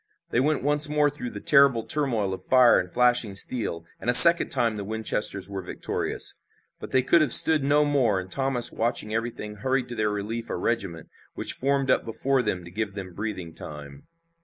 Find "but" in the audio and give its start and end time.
6.79-6.89